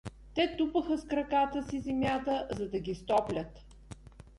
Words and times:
Те 0.35 0.55
тупаха 0.57 0.97
с 0.97 1.05
краката 1.07 1.63
си 1.69 1.79
земята, 1.79 2.47
за 2.57 2.69
да 2.69 2.79
ги 2.79 2.95
стоплят. 2.95 3.65